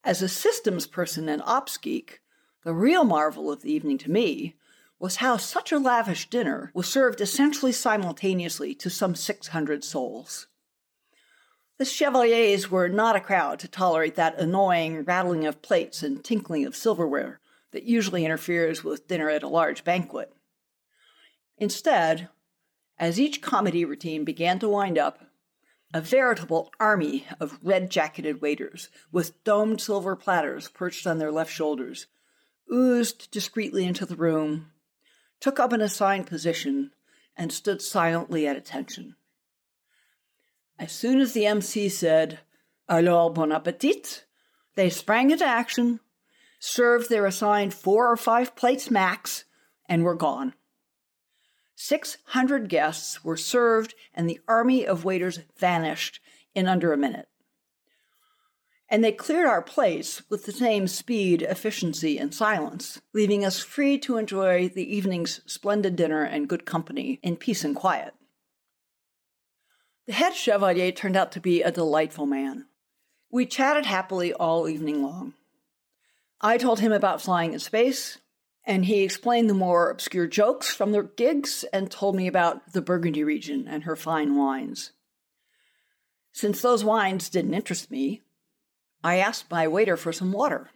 As 0.04 0.20
a 0.20 0.28
systems 0.28 0.86
person 0.86 1.30
and 1.30 1.40
ops 1.46 1.78
geek, 1.78 2.20
the 2.62 2.74
real 2.74 3.04
marvel 3.04 3.50
of 3.50 3.62
the 3.62 3.72
evening 3.72 3.96
to 3.96 4.10
me 4.10 4.54
was 4.98 5.16
how 5.16 5.38
such 5.38 5.72
a 5.72 5.78
lavish 5.78 6.28
dinner 6.28 6.70
was 6.74 6.86
served 6.86 7.22
essentially 7.22 7.72
simultaneously 7.72 8.74
to 8.74 8.90
some 8.90 9.14
600 9.14 9.82
souls. 9.82 10.46
The 11.78 11.86
Chevaliers 11.86 12.70
were 12.70 12.90
not 12.90 13.16
a 13.16 13.20
crowd 13.20 13.60
to 13.60 13.68
tolerate 13.68 14.16
that 14.16 14.38
annoying 14.38 15.04
rattling 15.04 15.46
of 15.46 15.62
plates 15.62 16.02
and 16.02 16.22
tinkling 16.22 16.66
of 16.66 16.76
silverware 16.76 17.40
that 17.70 17.84
usually 17.84 18.26
interferes 18.26 18.84
with 18.84 19.08
dinner 19.08 19.30
at 19.30 19.42
a 19.42 19.48
large 19.48 19.84
banquet. 19.84 20.35
Instead, 21.58 22.28
as 22.98 23.20
each 23.20 23.42
comedy 23.42 23.84
routine 23.84 24.24
began 24.24 24.58
to 24.58 24.68
wind 24.68 24.98
up, 24.98 25.20
a 25.94 26.00
veritable 26.00 26.70
army 26.80 27.26
of 27.38 27.58
red 27.62 27.90
jacketed 27.90 28.40
waiters 28.40 28.88
with 29.12 29.42
domed 29.44 29.80
silver 29.80 30.16
platters 30.16 30.68
perched 30.68 31.06
on 31.06 31.18
their 31.18 31.32
left 31.32 31.52
shoulders 31.52 32.06
oozed 32.72 33.30
discreetly 33.30 33.84
into 33.84 34.04
the 34.04 34.16
room 34.16 34.70
took 35.40 35.60
up 35.60 35.72
an 35.72 35.80
assigned 35.80 36.26
position, 36.26 36.90
and 37.36 37.52
stood 37.52 37.82
silently 37.82 38.46
at 38.46 38.56
attention. 38.56 39.14
As 40.78 40.92
soon 40.92 41.20
as 41.20 41.32
the 41.32 41.46
MC 41.46 41.88
said, 41.88 42.40
Alors 42.88 43.34
bon 43.34 43.52
appetit, 43.52 44.24
they 44.74 44.90
sprang 44.90 45.30
into 45.30 45.44
action, 45.44 46.00
served 46.58 47.10
their 47.10 47.26
assigned 47.26 47.74
four 47.74 48.10
or 48.10 48.16
five 48.16 48.56
plates 48.56 48.90
max, 48.90 49.44
and 49.88 50.02
were 50.02 50.14
gone. 50.14 50.54
600 51.76 52.68
guests 52.68 53.22
were 53.22 53.36
served, 53.36 53.94
and 54.12 54.28
the 54.28 54.40
army 54.48 54.84
of 54.84 55.04
waiters 55.04 55.40
vanished 55.56 56.20
in 56.54 56.66
under 56.66 56.92
a 56.92 56.96
minute 56.98 57.28
and 58.88 59.02
they 59.02 59.12
cleared 59.12 59.46
our 59.46 59.62
place 59.62 60.22
with 60.30 60.46
the 60.46 60.52
same 60.52 60.86
speed, 60.86 61.42
efficiency, 61.42 62.18
and 62.18 62.32
silence, 62.32 63.00
leaving 63.12 63.44
us 63.44 63.60
free 63.60 63.98
to 63.98 64.16
enjoy 64.16 64.68
the 64.68 64.96
evening's 64.96 65.40
splendid 65.46 65.96
dinner 65.96 66.22
and 66.22 66.48
good 66.48 66.64
company 66.64 67.18
in 67.22 67.36
peace 67.36 67.64
and 67.64 67.74
quiet. 67.74 68.14
The 70.06 70.12
head 70.12 70.34
chevalier 70.34 70.92
turned 70.92 71.16
out 71.16 71.32
to 71.32 71.40
be 71.40 71.62
a 71.62 71.72
delightful 71.72 72.26
man. 72.26 72.66
We 73.30 73.44
chatted 73.44 73.86
happily 73.86 74.32
all 74.32 74.68
evening 74.68 75.02
long. 75.02 75.34
I 76.40 76.58
told 76.58 76.78
him 76.78 76.92
about 76.92 77.20
flying 77.20 77.54
in 77.54 77.58
space, 77.58 78.18
and 78.66 78.84
he 78.84 79.02
explained 79.02 79.48
the 79.48 79.54
more 79.54 79.90
obscure 79.90 80.26
jokes 80.26 80.74
from 80.74 80.90
their 80.90 81.04
gigs 81.04 81.64
and 81.72 81.90
told 81.90 82.16
me 82.16 82.26
about 82.26 82.72
the 82.72 82.82
Burgundy 82.82 83.22
region 83.22 83.68
and 83.68 83.84
her 83.84 83.94
fine 83.94 84.36
wines. 84.36 84.90
Since 86.32 86.60
those 86.60 86.84
wines 86.84 87.28
didn't 87.28 87.54
interest 87.54 87.90
me, 87.90 88.22
I 89.04 89.18
asked 89.18 89.50
my 89.50 89.68
waiter 89.68 89.96
for 89.96 90.12
some 90.12 90.32
water. 90.32 90.70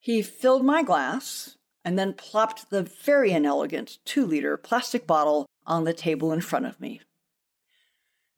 He 0.00 0.20
filled 0.20 0.64
my 0.64 0.82
glass 0.82 1.56
and 1.84 1.98
then 1.98 2.12
plopped 2.12 2.70
the 2.70 2.82
very 2.82 3.30
inelegant 3.30 3.98
two 4.04 4.26
liter 4.26 4.56
plastic 4.56 5.06
bottle 5.06 5.46
on 5.66 5.84
the 5.84 5.94
table 5.94 6.32
in 6.32 6.40
front 6.40 6.66
of 6.66 6.80
me. 6.80 7.00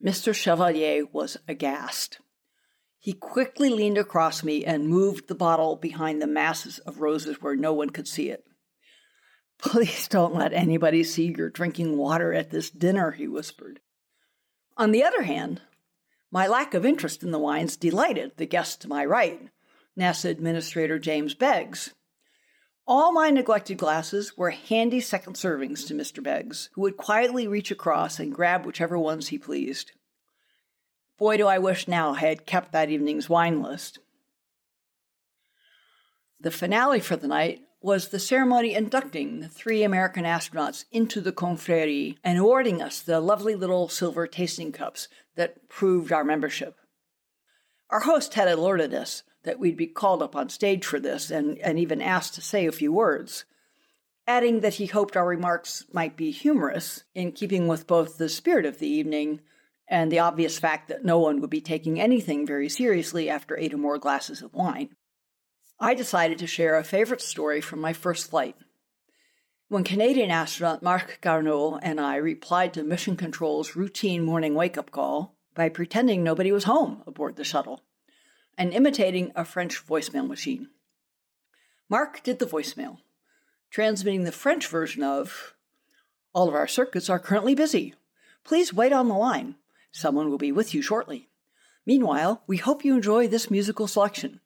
Mr. 0.05 0.35
Chevalier 0.35 1.07
was 1.11 1.39
aghast. 1.49 2.19
He 3.07 3.13
quickly 3.13 3.71
leaned 3.71 3.99
across 3.99 4.43
me 4.43 4.65
and 4.65 4.89
moved 4.89 5.29
the 5.29 5.37
bottle 5.37 5.77
behind 5.77 6.21
the 6.21 6.27
masses 6.27 6.81
of 6.81 7.01
roses 7.01 7.41
where 7.41 7.55
no 7.55 7.73
one 7.73 7.91
could 7.91 8.09
see 8.09 8.31
it. 8.31 8.45
Please 9.59 10.09
don't 10.09 10.35
let 10.35 10.53
anybody 10.53 11.05
see 11.05 11.27
you're 11.27 11.49
drinking 11.49 11.97
water 11.97 12.35
at 12.35 12.51
this 12.51 12.69
dinner, 12.69 13.13
he 13.13 13.29
whispered. 13.29 13.79
On 14.77 14.91
the 14.91 15.05
other 15.05 15.23
hand, 15.23 15.63
my 16.33 16.49
lack 16.49 16.75
of 16.75 16.85
interest 16.85 17.23
in 17.23 17.31
the 17.31 17.39
wines 17.39 17.77
delighted 17.77 18.33
the 18.39 18.45
guest 18.45 18.81
to 18.81 18.89
my 18.89 19.05
right, 19.05 19.51
NASA 19.97 20.29
Administrator 20.29 20.99
James 20.99 21.33
Beggs. 21.33 21.95
All 22.89 23.13
my 23.13 23.31
neglected 23.31 23.79
glasses 23.79 24.37
were 24.37 24.51
handy 24.51 24.99
second 25.01 25.35
servings 25.37 25.87
to 25.87 25.95
Mr. 25.95 26.21
Beggs, 26.21 26.71
who 26.73 26.81
would 26.81 26.97
quietly 26.97 27.47
reach 27.47 27.71
across 27.71 28.19
and 28.19 28.35
grab 28.35 28.67
whichever 28.67 28.99
ones 28.99 29.29
he 29.29 29.39
pleased. 29.39 29.93
Boy, 31.19 31.39
do 31.39 31.47
I 31.47 31.59
wish 31.59 31.89
now 31.89 32.13
I 32.13 32.21
had 32.21 32.47
kept 32.47 32.73
that 32.73 32.91
evening's 32.91 33.29
wine 33.29 33.63
list. 33.63 33.99
The 36.39 36.51
finale 36.51 37.01
for 37.01 37.17
the 37.17 37.29
night 37.29 37.63
was 37.81 38.09
the 38.09 38.19
ceremony 38.19 38.75
inducting 38.75 39.41
the 39.41 39.49
three 39.49 39.83
American 39.83 40.25
astronauts 40.25 40.85
into 40.93 41.21
the 41.21 41.33
confrérie 41.33 42.17
and 42.23 42.39
awarding 42.39 42.83
us 42.83 43.01
the 43.01 43.21
lovely 43.21 43.55
little 43.55 43.89
silver 43.89 44.27
tasting 44.27 44.73
cups 44.73 45.09
that 45.37 45.69
proved 45.69 46.13
our 46.13 46.25
membership. 46.25 46.77
Our 47.91 48.01
host 48.01 48.35
had 48.35 48.49
alerted 48.49 48.93
us 48.93 49.23
that 49.45 49.59
we'd 49.59 49.77
be 49.77 49.87
called 49.87 50.23
up 50.23 50.35
on 50.35 50.49
stage 50.49 50.85
for 50.85 50.99
this 50.99 51.31
and, 51.31 51.59
and 51.59 51.79
even 51.79 52.03
asked 52.03 52.35
to 52.35 52.43
say 52.43 52.67
a 52.67 52.73
few 52.73 52.93
words, 52.93 53.45
adding 54.27 54.61
that 54.61 54.75
he 54.75 54.87
hoped 54.87 55.17
our 55.17 55.27
remarks 55.27 55.85
might 55.93 56.17
be 56.17 56.33
humorous 56.33 57.05
in 57.15 57.33
keeping 57.33 57.69
with 57.69 57.87
both 57.87 58.19
the 58.19 58.29
spirit 58.29 58.67
of 58.67 58.81
the 58.81 58.89
evening 58.89 59.41
and 59.89 60.11
the 60.11 60.19
obvious 60.19 60.59
fact 60.59 60.89
that 60.89 61.05
no 61.05 61.19
one 61.19 61.41
would 61.41 61.51
be 61.51 61.61
taking 61.61 62.01
anything 62.01 62.47
very 62.47 62.69
seriously 62.69 63.31
after 63.31 63.57
eight 63.57 63.75
or 63.75 63.79
more 63.79 63.99
glasses 63.99 64.43
of 64.43 64.55
wine. 64.55 64.91
I 65.79 65.95
decided 65.95 66.39
to 66.39 66.47
share 66.47 66.77
a 66.77 66.85
favorite 66.85 67.21
story 67.21 67.61
from 67.61 67.81
my 67.81 67.93
first 67.93 68.31
flight. 68.31 68.57
When 69.69 69.85
Canadian 69.85 70.31
astronaut 70.31 70.83
Marc 70.83 71.19
Garneau 71.21 71.79
and 71.83 72.01
I 72.01 72.17
replied 72.17 72.73
to 72.75 72.85
Mission 72.85 73.17
Control's 73.17 73.77
routine 73.77 74.25
morning 74.25 74.55
wake 74.55 74.79
up 74.79 74.91
call 74.91 75.37
by 75.55 75.69
pretending 75.69 76.23
nobody 76.23 76.53
was 76.53 76.65
home 76.65 77.03
aboard 77.07 77.37
the 77.37 77.45
shuttle 77.45 77.83
and 78.57 78.73
imitating 78.73 79.33
a 79.35 79.45
French 79.45 79.87
voicemail 79.87 80.27
machine. 80.27 80.69
Marc 81.89 82.23
did 82.23 82.39
the 82.39 82.47
voicemail, 82.47 82.99
transmitting 83.71 84.25
the 84.25 84.33
French 84.33 84.67
version 84.67 85.03
of 85.03 85.55
All 86.33 86.49
of 86.49 86.55
our 86.55 86.69
circuits 86.69 87.11
are 87.11 87.19
currently 87.19 87.55
busy. 87.55 87.95
Please 88.45 88.73
wait 88.73 88.93
on 88.93 89.09
the 89.09 89.15
line. 89.15 89.57
Someone 89.93 90.31
will 90.31 90.39
be 90.39 90.53
with 90.53 90.75
you 90.75 90.83
shortly. 90.83 91.29
Meanwhile, 91.85 92.43
we 92.47 92.57
hope 92.57 92.85
you 92.85 92.97
enjoy 92.97 93.29
this 93.29 93.51
musical 93.51 93.87
selection. 93.87 94.41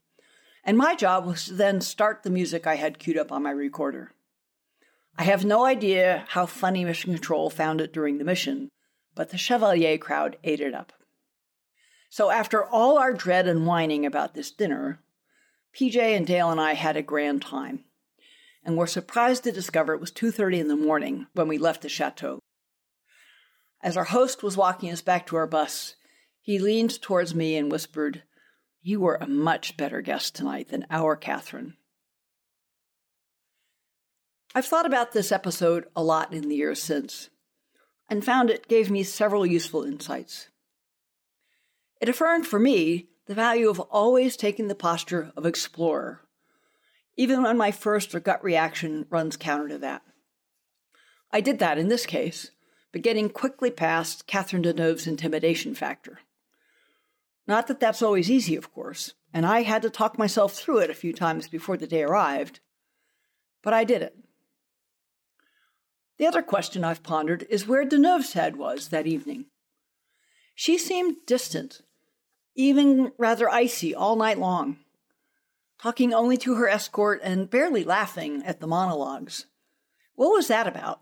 And 0.63 0.77
my 0.77 0.95
job 0.95 1.25
was 1.27 1.47
to 1.47 1.55
then 1.55 1.81
start 1.81 2.23
the 2.23 2.31
music 2.31 2.67
I 2.67 2.77
had 2.77 2.99
queued 2.99 3.17
up 3.17 3.33
on 3.33 3.43
my 3.43 3.51
recorder. 3.51 4.13
I 5.17 5.25
have 5.25 5.45
no 5.45 5.65
idea 5.65 6.25
how 6.29 6.47
funny 6.47 6.85
Mission 6.85 7.15
Control 7.15 7.51
found 7.51 7.81
it 7.81 7.93
during 7.93 8.19
the 8.19 8.25
mission, 8.25 8.71
but 9.15 9.31
the 9.31 9.39
Chevalier 9.39 9.99
crowd 9.99 10.37
ate 10.45 10.61
it 10.61 10.75
up. 10.75 10.93
So 12.09 12.31
after 12.31 12.65
all 12.65 12.99
our 12.99 13.13
dread 13.13 13.47
and 13.47 13.67
whining 13.67 14.05
about 14.05 14.35
this 14.35 14.51
dinner, 14.51 15.01
PJ 15.75 15.97
and 15.97 16.27
Dale 16.27 16.51
and 16.51 16.61
I 16.61 16.75
had 16.75 16.97
a 16.97 17.03
grand 17.03 17.43
time, 17.43 17.85
and 18.65 18.77
were 18.77 18.87
surprised 18.87 19.45
to 19.45 19.53
discover 19.53 19.95
it 19.95 20.01
was 20.01 20.11
2:30 20.11 20.61
in 20.61 20.69
the 20.69 20.77
morning 20.77 21.27
when 21.33 21.49
we 21.49 21.59
left 21.59 21.83
the 21.83 21.89
chateau. 21.89 22.41
As 23.83 23.97
our 23.97 24.05
host 24.05 24.43
was 24.43 24.57
walking 24.57 24.91
us 24.91 25.01
back 25.01 25.27
to 25.27 25.37
our 25.37 25.47
bus, 25.47 25.95
he 26.41 26.59
leaned 26.59 27.01
towards 27.01 27.35
me 27.35 27.57
and 27.57 27.71
whispered, 27.71 28.23
You 28.83 29.01
were 29.01 29.17
a 29.17 29.27
much 29.27 29.77
better 29.77 30.03
guest 30.03 30.35
tonight 30.35 30.69
than 30.69 30.87
our 30.91 31.17
Catherine. 31.17 31.77
I've 34.55 34.67
thought 34.67 34.87
about 34.87 35.13
this 35.13 35.31
episode 35.33 35.87
a 35.95 36.03
lot 36.03 36.33
in 36.33 36.49
the 36.49 36.57
years 36.57 36.83
since, 36.83 37.31
and 38.09 38.25
found 38.25 38.51
it 38.51 38.69
gave 38.69 38.91
me 38.91 39.03
several 39.03 39.47
useful 39.47 39.85
insights. 39.85 40.49
It 42.01 42.09
affirmed 42.09 42.47
for 42.47 42.59
me 42.59 43.09
the 43.27 43.35
value 43.35 43.69
of 43.71 43.79
always 43.79 44.37
taking 44.37 44.69
the 44.69 44.75
posture 44.75 45.31
of 45.37 45.47
explorer, 45.47 46.23
even 47.17 47.43
when 47.43 47.57
my 47.57 47.71
first 47.71 48.15
or 48.15 48.21
gut 48.21 48.43
reaction 48.43 49.07
runs 49.09 49.37
counter 49.37 49.69
to 49.69 49.79
that. 49.79 50.03
I 51.33 51.41
did 51.41 51.61
that 51.61 51.79
in 51.79 51.89
this 51.89 52.05
case, 52.05 52.51
but 52.93 53.03
getting 53.03 53.29
quickly 53.31 53.71
past 53.71 54.27
Catherine 54.27 54.63
Deneuve's 54.63 55.07
intimidation 55.07 55.75
factor. 55.75 56.19
Not 57.47 57.67
that 57.67 57.81
that's 57.81 58.03
always 58.03 58.31
easy, 58.31 58.57
of 58.57 58.73
course, 58.73 59.15
and 59.33 59.47
I 59.47 59.63
had 59.63 59.83
to 59.83 59.91
talk 59.91 60.19
myself 60.19 60.55
through 60.55 60.79
it 60.79 60.91
a 60.91 60.95
few 60.95 61.13
times 61.13 61.49
before 61.49 61.77
the 61.77 61.87
day 61.87 62.03
arrived, 62.03 62.61
but 63.63 63.73
I 63.73 63.85
did 63.85 64.03
it. 64.03 64.17
The 66.19 66.27
other 66.27 66.43
question 66.43 66.85
I've 66.85 67.03
pondered 67.03 67.47
is 67.49 67.67
where 67.67 67.85
Deneuve's 67.85 68.35
head 68.35 68.57
was 68.57 68.89
that 68.89 69.07
evening. 69.07 69.47
She 70.55 70.77
seemed 70.77 71.17
distant, 71.27 71.81
even 72.55 73.13
rather 73.17 73.49
icy 73.49 73.95
all 73.95 74.17
night 74.17 74.39
long, 74.39 74.77
talking 75.81 76.13
only 76.13 76.37
to 76.37 76.57
her 76.57 76.69
escort 76.69 77.21
and 77.23 77.49
barely 77.49 77.85
laughing 77.85 78.43
at 78.45 78.61
the 78.61 78.67
monologues. 78.67 79.47
What 80.15 80.33
was 80.33 80.49
that 80.49 80.67
about? 80.67 81.01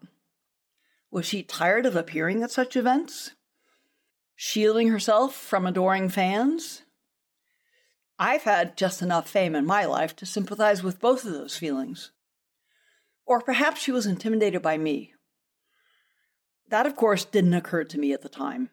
Was 1.11 1.27
she 1.27 1.43
tired 1.43 1.87
of 1.87 1.97
appearing 1.97 2.43
at 2.43 2.50
such 2.50 2.77
events? 2.77 3.33
Shielding 4.37 4.88
herself 4.88 5.35
from 5.35 5.67
adoring 5.67 6.09
fans? 6.09 6.83
I've 8.19 8.43
had 8.43 8.77
just 8.77 9.00
enough 9.00 9.29
fame 9.29 9.55
in 9.55 9.65
my 9.65 9.85
life 9.85 10.15
to 10.17 10.27
sympathize 10.27 10.83
with 10.83 11.00
both 11.00 11.25
of 11.25 11.33
those 11.33 11.57
feelings. 11.57 12.11
Or 13.25 13.41
perhaps 13.41 13.81
she 13.81 13.93
was 13.93 14.07
intimidated 14.07 14.61
by 14.61 14.77
me. 14.77 15.15
That, 16.69 16.87
of 16.87 16.97
course, 16.97 17.25
didn't 17.25 17.55
occur 17.55 17.85
to 17.85 17.99
me 17.99 18.12
at 18.12 18.23
the 18.23 18.29
time. 18.29 18.71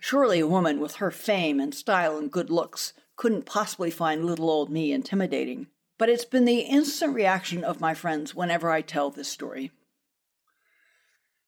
Surely 0.00 0.40
a 0.40 0.46
woman 0.46 0.80
with 0.80 0.96
her 0.96 1.10
fame 1.10 1.60
and 1.60 1.74
style 1.74 2.16
and 2.16 2.30
good 2.30 2.50
looks 2.50 2.94
couldn't 3.16 3.46
possibly 3.46 3.90
find 3.90 4.24
little 4.24 4.50
old 4.50 4.70
me 4.70 4.92
intimidating. 4.92 5.66
But 5.98 6.08
it's 6.08 6.24
been 6.24 6.44
the 6.44 6.60
instant 6.60 7.14
reaction 7.14 7.64
of 7.64 7.80
my 7.80 7.94
friends 7.94 8.34
whenever 8.34 8.70
I 8.70 8.80
tell 8.80 9.10
this 9.10 9.28
story. 9.28 9.70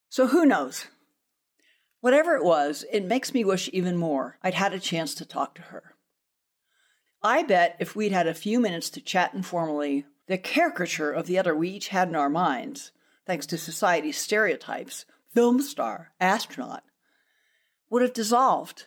So 0.09 0.29
who 0.29 0.47
knows? 0.47 0.87
Whatever 2.01 2.37
it 2.37 2.45
was, 2.45 2.85
it 2.93 3.05
makes 3.05 3.35
me 3.35 3.45
wish 3.45 3.69
even 3.73 3.97
more 3.97 4.39
I'd 4.43 4.55
had 4.55 4.73
a 4.73 4.79
chance 4.79 5.15
to 5.17 5.25
talk 5.25 5.55
to 5.57 5.63
her. 5.63 5.95
I 7.23 7.43
bet 7.43 7.77
if 7.81 7.97
we'd 7.97 8.13
had 8.13 8.27
a 8.27 8.35
few 8.35 8.61
minutes 8.61 8.91
to 8.91 9.01
chat 9.01 9.35
informally, 9.35 10.05
the 10.27 10.39
caricature 10.39 11.11
of 11.11 11.27
the 11.27 11.39
other 11.39 11.55
we 11.55 11.71
each 11.71 11.89
had 11.89 12.09
in 12.09 12.15
our 12.15 12.31
minds, 12.31 12.93
thanks 13.27 13.47
to 13.47 13.59
society's 13.59 14.19
stereotypes 14.19 15.05
film 15.33 15.61
star, 15.61 16.13
astronaut, 16.19 16.83
would 17.91 18.03
have 18.03 18.15
dissolved, 18.15 18.87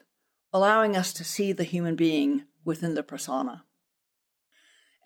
allowing 0.51 0.95
us 0.95 1.13
to 1.13 1.23
see 1.23 1.51
the 1.51 1.63
human 1.63 1.95
being 1.95 2.45
within 2.65 2.95
the 2.95 3.03
persona. 3.03 3.63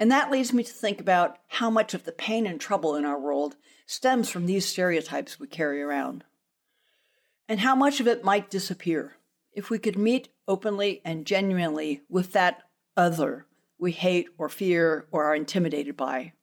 And 0.03 0.11
that 0.11 0.29
leads 0.29 0.51
me 0.51 0.65
to 0.65 0.73
think 0.73 0.99
about 0.99 1.37
how 1.47 1.69
much 1.69 1.93
of 1.93 2.03
the 2.03 2.11
pain 2.11 2.45
and 2.45 2.59
trouble 2.59 2.97
in 2.97 3.05
our 3.05 3.17
world 3.17 3.55
stems 3.85 4.27
from 4.27 4.45
these 4.45 4.65
stereotypes 4.65 5.39
we 5.39 5.47
carry 5.47 5.81
around. 5.81 6.25
And 7.47 7.61
how 7.61 7.73
much 7.73 8.01
of 8.01 8.07
it 8.09 8.21
might 8.21 8.49
disappear 8.49 9.13
if 9.53 9.69
we 9.69 9.79
could 9.79 9.97
meet 9.97 10.27
openly 10.45 11.01
and 11.05 11.25
genuinely 11.25 12.01
with 12.09 12.33
that 12.33 12.63
other 12.97 13.45
we 13.79 13.93
hate 13.93 14.27
or 14.37 14.49
fear 14.49 15.07
or 15.09 15.23
are 15.23 15.35
intimidated 15.35 15.95
by. 15.95 16.33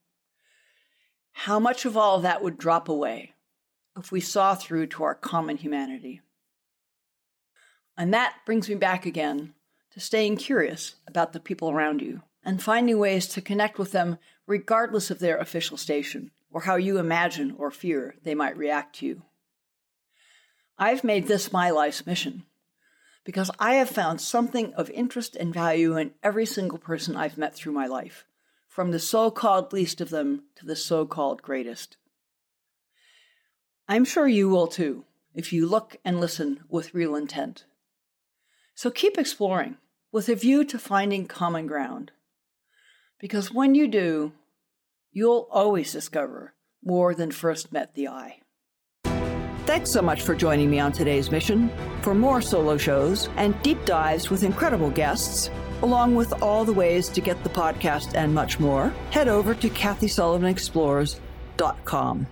How 1.32 1.60
much 1.60 1.84
of 1.84 1.98
all 1.98 2.16
of 2.16 2.22
that 2.22 2.42
would 2.42 2.56
drop 2.56 2.88
away 2.88 3.34
if 3.94 4.10
we 4.10 4.22
saw 4.22 4.54
through 4.54 4.86
to 4.86 5.04
our 5.04 5.14
common 5.14 5.58
humanity. 5.58 6.22
And 7.94 8.14
that 8.14 8.36
brings 8.46 8.70
me 8.70 8.76
back 8.76 9.04
again 9.04 9.52
to 9.90 10.00
staying 10.00 10.38
curious 10.38 10.94
about 11.06 11.34
the 11.34 11.40
people 11.40 11.70
around 11.70 12.00
you 12.00 12.22
and 12.44 12.62
finding 12.62 12.98
ways 12.98 13.26
to 13.28 13.40
connect 13.40 13.78
with 13.78 13.92
them 13.92 14.18
regardless 14.46 15.10
of 15.10 15.18
their 15.18 15.38
official 15.38 15.76
station 15.76 16.30
or 16.50 16.62
how 16.62 16.76
you 16.76 16.98
imagine 16.98 17.54
or 17.58 17.70
fear 17.70 18.14
they 18.22 18.34
might 18.34 18.56
react 18.56 18.96
to 18.96 19.06
you. 19.06 19.22
I've 20.78 21.04
made 21.04 21.26
this 21.26 21.52
my 21.52 21.70
life's 21.70 22.06
mission 22.06 22.44
because 23.24 23.50
I 23.58 23.74
have 23.74 23.90
found 23.90 24.20
something 24.20 24.72
of 24.74 24.90
interest 24.90 25.36
and 25.36 25.52
value 25.52 25.96
in 25.96 26.12
every 26.22 26.46
single 26.46 26.78
person 26.78 27.16
I've 27.16 27.38
met 27.38 27.54
through 27.54 27.72
my 27.72 27.86
life, 27.86 28.24
from 28.66 28.90
the 28.90 28.98
so 28.98 29.30
called 29.30 29.72
least 29.72 30.00
of 30.00 30.10
them 30.10 30.44
to 30.56 30.66
the 30.66 30.76
so 30.76 31.04
called 31.06 31.42
greatest. 31.42 31.96
I'm 33.86 34.04
sure 34.04 34.26
you 34.26 34.48
will 34.48 34.68
too, 34.68 35.04
if 35.34 35.52
you 35.52 35.66
look 35.66 35.96
and 36.04 36.18
listen 36.18 36.60
with 36.68 36.94
real 36.94 37.14
intent. 37.14 37.64
So 38.74 38.90
keep 38.90 39.18
exploring 39.18 39.76
with 40.10 40.28
a 40.28 40.34
view 40.34 40.64
to 40.64 40.78
finding 40.78 41.26
common 41.26 41.66
ground. 41.66 42.12
Because 43.20 43.52
when 43.52 43.74
you 43.74 43.86
do, 43.86 44.32
you'll 45.12 45.46
always 45.50 45.92
discover 45.92 46.54
more 46.84 47.14
than 47.14 47.30
first 47.30 47.72
met 47.72 47.94
the 47.94 48.08
eye. 48.08 48.38
Thanks 49.66 49.90
so 49.90 50.00
much 50.02 50.22
for 50.22 50.34
joining 50.34 50.70
me 50.70 50.80
on 50.80 50.90
today's 50.90 51.30
mission. 51.30 51.70
For 52.02 52.12
more 52.14 52.40
solo 52.40 52.76
shows 52.76 53.28
and 53.36 53.60
deep 53.62 53.84
dives 53.84 54.30
with 54.30 54.42
incredible 54.42 54.90
guests, 54.90 55.48
along 55.82 56.16
with 56.16 56.42
all 56.42 56.64
the 56.64 56.72
ways 56.72 57.08
to 57.10 57.20
get 57.20 57.40
the 57.44 57.50
podcast 57.50 58.14
and 58.14 58.34
much 58.34 58.58
more, 58.58 58.88
head 59.10 59.28
over 59.28 59.54
to 59.54 59.68
KathySullivanExplores.com. 59.68 62.26